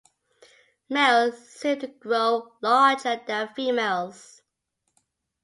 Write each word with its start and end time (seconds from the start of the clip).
Males 0.89 1.37
seem 1.51 1.77
to 1.77 1.85
grow 1.85 2.53
larger 2.63 3.21
than 3.27 3.49
females. 3.53 4.41